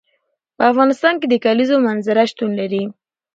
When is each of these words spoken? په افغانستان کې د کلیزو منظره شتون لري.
په 0.57 0.63
افغانستان 0.71 1.13
کې 1.19 1.27
د 1.29 1.35
کلیزو 1.45 1.75
منظره 1.87 2.23
شتون 2.31 2.51
لري. 2.59 2.83